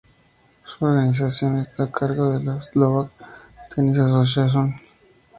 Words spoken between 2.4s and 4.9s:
la Slovak Tennis Association.